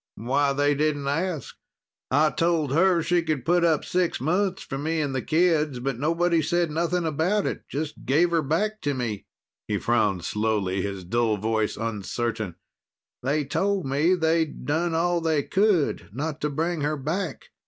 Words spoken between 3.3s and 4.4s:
put up six